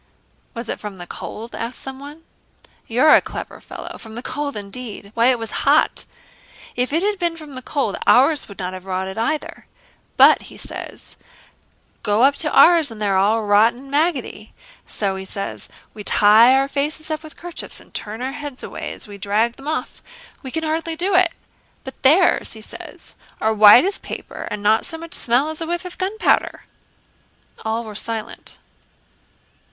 [0.55, 2.23] '""Was it from the cold?" asked someone.
[2.87, 3.99] "You're a clever fellow!
[3.99, 5.11] From the cold indeed!
[5.13, 6.05] Why, it was hot.
[6.75, 9.67] If it had been from the cold, ours would not have rotted either.
[10.17, 11.17] 'But,' he says,
[12.01, 14.53] 'go up to ours and they are all rotten and maggoty.
[14.87, 18.93] So,' he says, 'we tie our faces up with kerchiefs and turn our heads away
[18.93, 20.01] as we drag them off:
[20.41, 21.31] we can hardly do it.
[21.83, 25.67] But theirs,' he says, 'are white as paper and not so much smell as a
[25.67, 26.63] whiff of gunpowder.'"
[27.63, 28.57] All were silent.